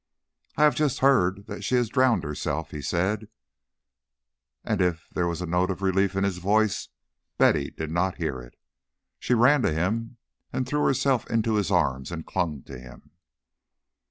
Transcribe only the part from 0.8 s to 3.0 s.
heard that she has drowned herself," he